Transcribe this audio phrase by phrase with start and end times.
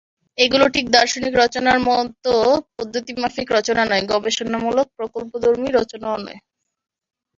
[0.37, 2.33] এগুলো ঠিক দার্শনিক রচনার মতো
[2.77, 6.39] পদ্ধতিমাফিক রচনা নয়, গবেষণামূলক প্রকল্পধর্মী রচনাও নয়।